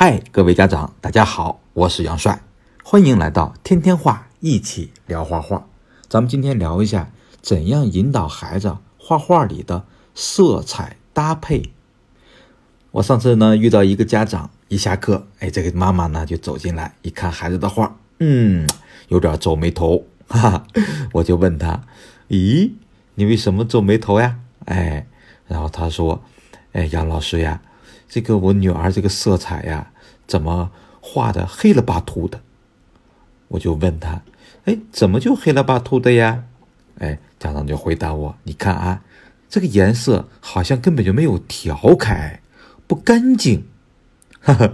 [0.00, 2.40] 嗨，各位家长，大家好，我是杨帅，
[2.84, 5.66] 欢迎来到天天画，一起聊画画。
[6.08, 7.10] 咱们今天聊一下
[7.42, 9.84] 怎样引导孩子画画里的
[10.14, 11.72] 色彩搭配。
[12.92, 18.68] 我上次呢遇到一个家长，一下课，哎，这个妈妈呢就走进来，一看孩子的画，嗯，
[19.08, 20.64] 有点皱眉头，哈哈，
[21.12, 21.82] 我就问他，
[22.28, 22.70] 咦，
[23.16, 24.38] 你为什么皱眉头呀？
[24.66, 25.08] 哎，
[25.48, 26.22] 然后他说，
[26.70, 27.60] 哎，杨老师呀。
[28.08, 29.90] 这个我女儿这个色彩呀，
[30.26, 30.70] 怎么
[31.00, 32.40] 画的黑了巴秃的？
[33.48, 34.22] 我就问他，
[34.64, 36.44] 哎，怎么就黑了巴秃的呀？
[36.98, 39.02] 哎，家长就回答我，你看啊，
[39.48, 42.40] 这个颜色好像根本就没有调开，
[42.86, 43.66] 不干净，
[44.40, 44.70] 哈哈，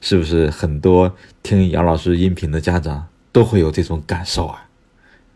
[0.00, 4.68] 是不是很多听杨老师音频的家长都会有这种感受啊？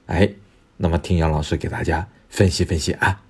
[0.07, 0.31] 哎，
[0.77, 3.23] 那么听杨老师给大家分析分析啊。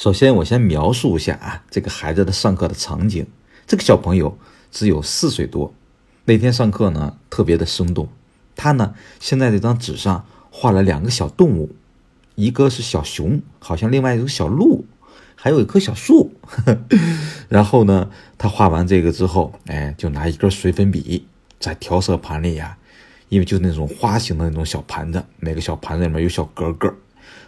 [0.00, 3.26] 首先，我先描述一下啊，这个孩子的上课的场景。
[3.66, 4.34] 这个小朋友
[4.70, 5.74] 只有四岁多，
[6.24, 8.08] 那天上课呢特别的生动。
[8.56, 11.76] 他呢先在这张纸上画了两个小动物，
[12.34, 14.86] 一个是小熊，好像另外一个小鹿，
[15.36, 16.32] 还有一棵小树。
[17.50, 21.26] 然后呢，他画完这个之后，哎，就拿一根水粉笔
[21.58, 22.74] 在调色盘里呀，
[23.28, 26.90] 因为就是那种花形的那种小盘子，每个小盘子里面有小格格，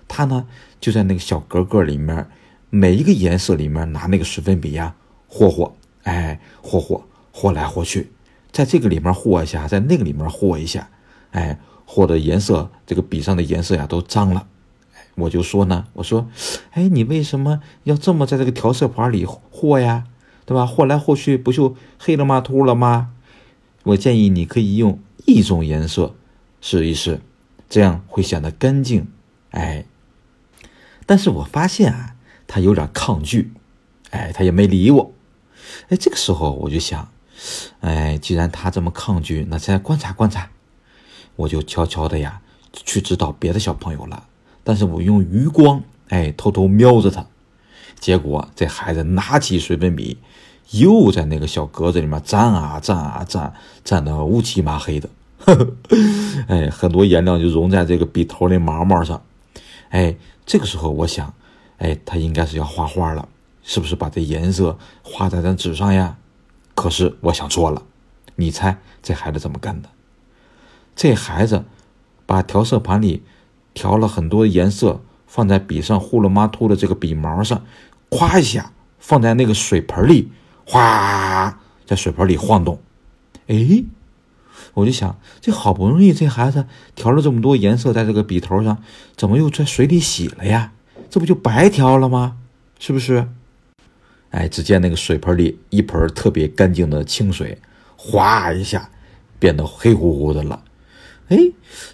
[0.06, 0.46] 他呢
[0.82, 2.26] 就在那个小格格里面。
[2.74, 4.94] 每一个颜色里面拿那个水粉笔呀，
[5.28, 8.10] 和和，哎，和和，和来和去，
[8.50, 10.88] 在这个里面和一下，在那个里面和一下，
[11.32, 14.46] 哎，和的颜色，这个笔上的颜色呀都脏了。
[15.16, 16.26] 我就说呢，我说，
[16.70, 20.04] 哎，你为什么要这么在这个调色盘里和呀？
[20.46, 20.64] 对吧？
[20.64, 22.40] 和来和去不就黑了吗？
[22.40, 23.10] 秃了吗？
[23.82, 26.14] 我建议你可以用一种颜色
[26.62, 27.20] 试一试，
[27.68, 29.08] 这样会显得干净。
[29.50, 29.84] 哎，
[31.04, 32.11] 但是我发现啊。
[32.52, 33.50] 他有点抗拒，
[34.10, 35.10] 哎，他也没理我，
[35.88, 37.08] 哎，这个时候我就想，
[37.80, 40.50] 哎，既然他这么抗拒，那再观察观察，
[41.36, 42.42] 我就悄悄的呀
[42.74, 44.24] 去指导别的小朋友了。
[44.62, 47.24] 但是我用余光，哎，偷偷瞄着他，
[47.98, 50.18] 结果这孩子拿起水粉笔，
[50.72, 53.50] 又在那个小格子里面蘸啊蘸啊蘸，
[53.82, 55.08] 蘸的乌漆麻黑的，
[55.38, 55.66] 呵 呵
[56.48, 59.22] 哎，很多颜料就融在这个笔头的毛毛上，
[59.88, 60.14] 哎，
[60.44, 61.32] 这个时候我想。
[61.82, 63.28] 哎，他应该是要画画了，
[63.64, 66.16] 是不是把这颜色画在张纸上呀？
[66.76, 67.82] 可是我想错了，
[68.36, 69.88] 你猜这孩子怎么干的？
[70.94, 71.64] 这孩子
[72.24, 73.24] 把调色盘里
[73.74, 77.64] 调了很多颜色，放在笔上呼噜妈秃的这个笔毛上，
[78.08, 80.30] 咵一下放在那个水盆里，
[80.64, 82.80] 哗，在水盆里晃动。
[83.48, 83.84] 哎，
[84.74, 86.64] 我就想，这好不容易这孩子
[86.94, 88.80] 调了这么多颜色在这个笔头上，
[89.16, 90.70] 怎么又在水里洗了呀？
[91.12, 92.38] 这不就白调了吗？
[92.78, 93.28] 是不是？
[94.30, 97.58] 哎，只见那个水盆里一盆特别干净的清水，
[97.98, 98.88] 哗一下
[99.38, 100.64] 变得黑乎乎的了。
[101.28, 101.36] 哎，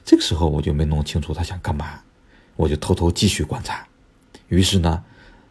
[0.05, 1.99] 这个时候我就没弄清楚他想干嘛，
[2.55, 3.85] 我就偷偷继续观察。
[4.47, 5.03] 于是呢，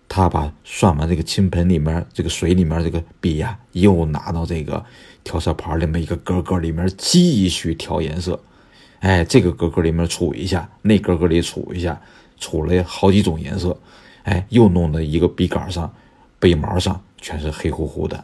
[0.08, 4.82] 他把涮完这个青盆里面这个水里面这个笔呀，又拿到这个
[5.26, 8.42] 调色盘里面一个格格里面继续调颜色。
[9.00, 12.02] 哎，这个格格里面杵一下，那格格里杵一下。
[12.38, 13.78] 出了好几种颜色，
[14.24, 15.94] 哎，又弄的一个笔杆上、
[16.40, 18.24] 背毛上全是黑乎乎的，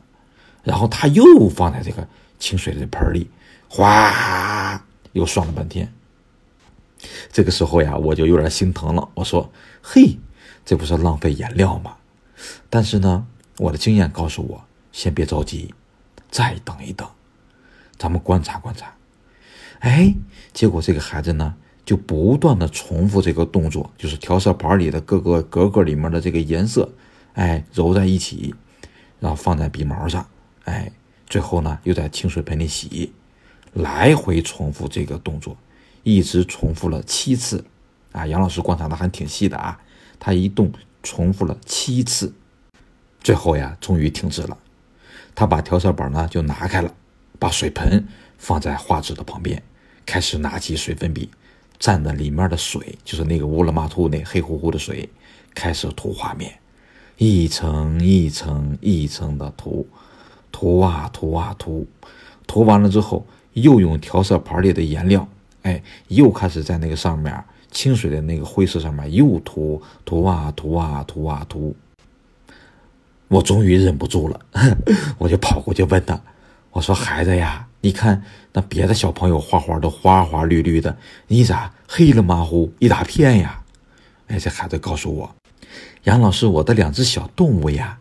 [0.64, 2.08] 然后他又放在这个
[2.40, 3.30] 清水的盆里，
[3.68, 5.92] 哗，又涮了半天。
[7.32, 9.10] 这个时候呀，我就有点心疼了。
[9.14, 9.52] 我说
[9.84, 10.18] ：“嘿，
[10.64, 11.98] 这不是浪费颜料吗？”
[12.70, 15.74] 但是呢，我的经验告诉我，先别着急，
[16.30, 17.08] 再等一等，
[17.98, 18.94] 咱们观察观察。
[19.80, 20.14] 哎，
[20.54, 21.56] 结果这个孩子呢？
[21.86, 26.90] 就不断的重复这个动作，就是调色盘里的各个格格里面的这个颜色，
[27.34, 28.56] 哎，揉在一起，
[29.20, 30.26] 然后放在笔毛上，
[30.64, 30.92] 哎，
[31.28, 33.12] 最后呢又在清水盆里洗，
[33.74, 35.58] 来回重复这个动作，
[36.04, 37.64] 一直重复了七次，
[38.14, 39.78] 啊，杨老师观察的还挺细的啊，
[40.18, 42.34] 他一动重复了七次，
[43.22, 44.58] 最后呀，终于停止了，
[45.36, 46.94] 他把调色板呢就拿开了，
[47.38, 48.08] 把水盆
[48.38, 49.62] 放在画纸的旁边，
[50.06, 51.30] 开始拿起水粉笔。
[51.84, 55.10] 蘸的里面的水，就是那个乌拉玛兔那黑乎乎的水，
[55.54, 56.50] 开始涂画面，
[57.18, 59.86] 一层一层一层的涂，
[60.50, 61.86] 涂啊涂啊涂，
[62.48, 65.28] 涂完了之后，又用调色盘里的颜料，
[65.64, 71.76] 哎，又开始在那个上面清水的那个灰色上面又涂涂啊涂啊涂啊涂。
[73.28, 74.40] 我终于忍不住了，
[75.20, 76.18] 我就跑过去问他，
[76.74, 78.24] 我说：“孩子呀。”你看，
[78.54, 80.98] 那别的小朋友画画都花花绿绿的，
[81.28, 83.62] 你咋黑了马虎一大片呀？
[84.28, 85.36] 哎，这孩子告诉我，
[86.04, 88.00] 杨老师，我的两只小动物呀，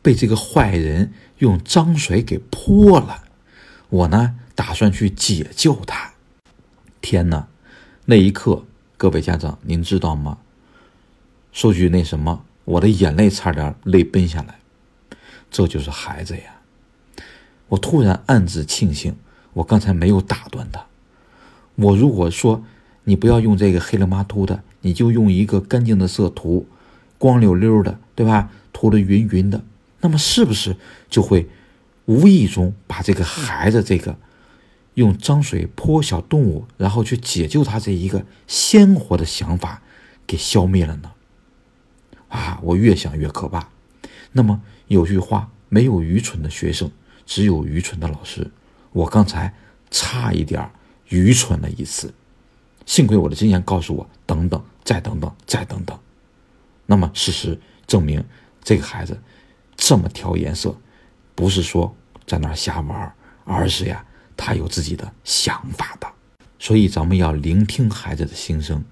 [0.00, 3.24] 被这个坏人用脏水给泼了。
[3.90, 6.10] 我呢，打算去解救他。
[7.02, 7.46] 天哪！
[8.06, 8.64] 那一刻，
[8.96, 10.38] 各位家长，您知道吗？
[11.52, 14.58] 说句那什么，我的眼泪差点泪奔下来。
[15.50, 16.57] 这就是孩子呀！
[17.68, 19.16] 我突然暗自庆幸，
[19.54, 20.86] 我刚才没有打断他。
[21.76, 22.64] 我如果说
[23.04, 26.66] 你不要用这个黑了麻秃的，你就用一个干净的色涂，
[27.18, 28.50] 光溜溜的，对吧？
[28.72, 29.64] 涂的匀匀的，
[30.00, 30.76] 那么是不是
[31.10, 31.48] 就会
[32.06, 34.16] 无意中把这个孩子这个
[34.94, 39.82] 用脏水泼小动物，然后去解救他这一个鲜活的想法
[40.26, 41.10] 给消灭了呢？
[42.28, 43.68] 啊，我越想越可怕。
[44.32, 46.90] 那么有句话，没有愚蠢的学生，
[47.28, 48.50] 只有愚蠢的老师。
[48.90, 49.54] 我刚才
[49.90, 50.68] 差一点
[51.10, 52.12] 愚蠢了一次，
[52.86, 55.96] 幸亏我的经验告诉我，等等，再等等，再等等。
[56.86, 58.24] 那么事实证明，
[58.64, 59.20] 这个孩子
[59.76, 60.74] 这么调颜色，
[61.34, 61.94] 不是说
[62.26, 63.14] 在那瞎玩，
[63.44, 64.02] 而是呀，
[64.34, 66.08] 他有自己的想法的。
[66.58, 68.82] 所以咱们要聆听孩子的心声，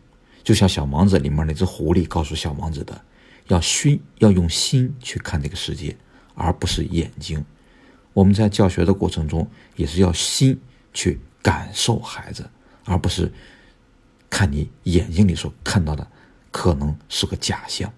[0.45, 3.01] 就像小王子里面那只狐狸告诉小王子的。
[3.49, 5.97] 要熏要用心去看这个世界，
[6.35, 7.43] 而不是眼睛。
[8.17, 9.47] 我们在教学的过程中，
[9.77, 10.59] 也是要心
[10.95, 12.49] 去感受孩子，
[12.87, 13.31] 而不是
[14.31, 16.09] 看你眼睛里所看到的
[16.51, 17.93] 可能是个假象。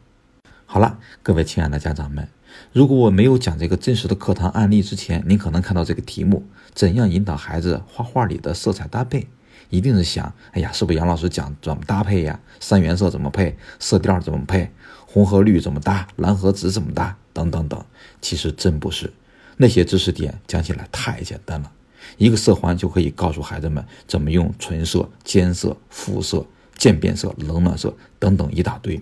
[0.66, 2.28] 好了，各位亲爱的家长们，
[2.72, 6.44] 如果我没有讲这个真实的课堂案例之前，您可能看到这个题目：
[6.74, 9.28] 怎样引导孩子画画里的色彩搭配？
[9.70, 12.40] 一定是想，哎呀，是不是杨老师讲怎么搭配呀？
[12.58, 13.56] 三原色怎么配？
[13.78, 14.68] 色调怎么配？
[15.06, 16.08] 红和绿怎么搭？
[16.16, 17.16] 蓝和紫怎么搭？
[17.32, 17.80] 等等等。
[18.20, 19.12] 其实真不是，
[19.58, 21.70] 那些知识点讲起来太简单了，
[22.16, 26.46] 一个色环就可以告诉孩子们怎么用纯色、间色、复色、
[26.76, 28.98] 渐变色、冷暖色等等一大堆。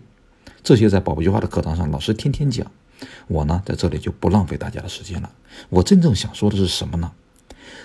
[0.64, 2.66] 这些在宝宝计划的课堂上，老师天天讲。
[3.28, 5.30] 我呢，在这里就不浪费大家的时间了。
[5.68, 7.12] 我真正想说的是什么呢？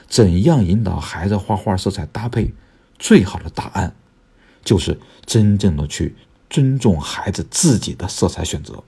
[0.07, 2.53] 怎样引导孩子画画色彩搭配？
[2.97, 3.93] 最好的答案，
[4.63, 6.15] 就是真正的去
[6.49, 8.83] 尊重孩子自己的色彩选择。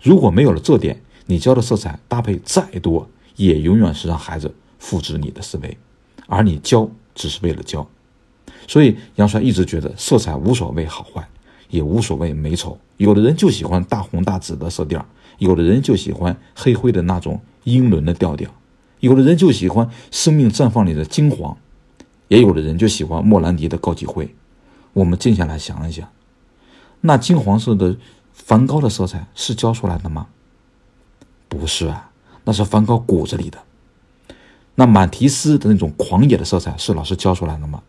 [0.00, 5.76] 如果没有了这点，你教的色彩搭配再多，也永远是让孩子复制你的思维，
[6.26, 7.86] 而你教只是为了教。
[8.66, 11.28] 所以杨帅一直觉得色彩无所谓好坏，
[11.68, 12.78] 也无所谓美丑。
[12.96, 15.04] 有的人就喜欢大红大紫的色调，
[15.36, 18.50] 有的人就喜欢黑灰的那种英伦的调调，
[19.00, 21.54] 有的人就喜欢生命绽放里的金黄。
[22.28, 24.34] 也有的人就喜欢莫兰迪的高级灰，
[24.94, 26.08] 我们静下来想一想，
[27.02, 27.96] 那金黄色的
[28.32, 30.26] 梵高的色彩是教出来的吗？
[31.48, 32.10] 不是啊，
[32.44, 33.58] 那是梵高骨子里的。
[34.74, 37.82] 那满提斯的那种狂野的色彩是老师教出来的吗？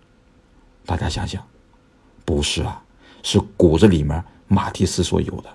[0.85, 1.44] 大家想想，
[2.25, 2.81] 不是啊，
[3.21, 5.50] 是骨子里面马蒂斯所有的。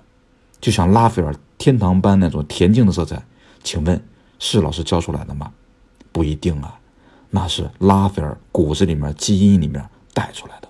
[0.61, 3.21] 就像拉斐尔天堂般那种恬静的色彩，
[3.63, 4.01] 请问
[4.39, 5.51] 是老师教出来的吗？
[6.11, 6.79] 不一定啊。
[7.31, 10.69] 那是拉斐尔骨子里面、基因里面带出来的。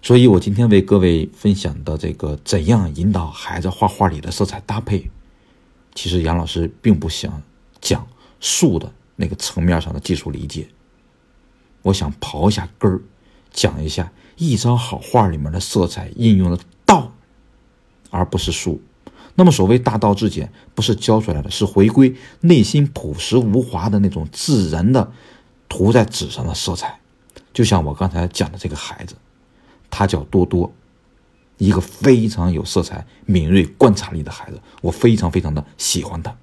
[0.00, 5.10] 所以我今天为各位分享的这个怎样引导孩子画画里的色彩搭配，
[5.94, 7.42] 其实杨老师并不想
[7.80, 8.06] 讲
[8.40, 10.68] 术的那个层面上的技术理解。
[11.82, 13.00] 我想刨一下根儿，
[13.52, 17.12] 讲一下一张好画里面的色彩应用的道，
[18.10, 18.82] 而不是术。
[19.36, 25.12] 那么，所谓大道至简，不是教出来的，是回归内心朴实无华的那种自然的
[25.68, 27.00] 涂在纸上的色彩。
[27.52, 29.14] 就像我刚才讲的这个孩子，
[29.90, 30.72] 他叫多多，
[31.58, 36.36] 一个非常有色彩、敏锐观察力的孩子，我非常非常的喜欢他。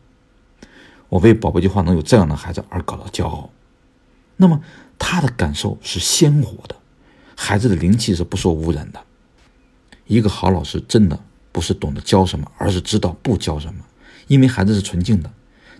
[1.10, 3.50] 我为宝宝计划能有这样的孩子而感到骄傲。
[4.38, 4.62] 那么，
[4.98, 6.76] 他的感受是鲜活的，
[7.36, 9.02] 孩子的灵气是不受污染的。
[10.08, 11.20] 一个好老师真的。
[11.54, 13.84] 不是懂得教什么，而是知道不教什么。
[14.28, 15.30] 因为孩子是纯净的，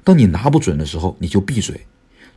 [0.04, 1.88] 当你拿不准的时候，你就闭嘴。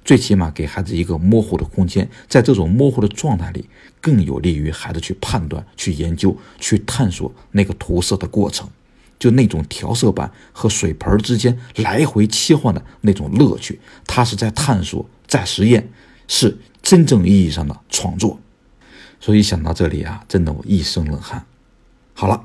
[0.05, 3.65] 最起码给孩子一个模糊的空间，在这种模糊的状态里，
[4.01, 8.69] 更有利于孩子去判断、去研究、去探索那个涂色的过程。
[9.19, 15.89] 就那种调色板和水盆之间来回切换的那种乐趣，他是在探索、在实验，
[16.29, 18.39] 是真正意义上的创作。
[19.19, 21.45] 所以想到这里啊，真的我一身冷汗。
[22.13, 22.45] 好了。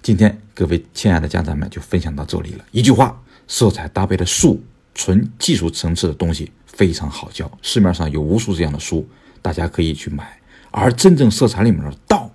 [0.00, 2.64] 今天各位亲爱的家长们就分享到这里了。
[2.70, 4.62] 一句话，色彩搭配的术，
[4.96, 9.06] 纯技术层次的东西非常好教，市面上有无数这样的书，
[9.42, 10.36] 大家可以去买。
[10.70, 12.30] 而真正色彩里面的道，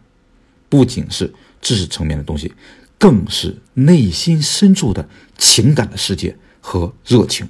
[0.70, 2.54] 不仅是知识层面的东西，
[3.00, 7.50] 更是内心深处的情感的世界和热情。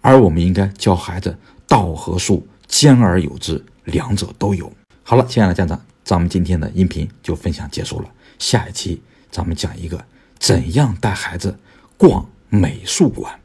[0.00, 4.70] 而我们应该教孩子道和术兼而有之，两者都有。
[5.04, 8.08] 好了，亲爱的家长，咱们今天的音频就分享结束了。
[8.40, 10.04] 下一期咱们讲一个
[10.40, 11.56] 怎样带孩子
[11.96, 13.38] 逛美术馆。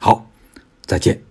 [0.00, 0.29] 好，
[0.90, 1.29] 再见。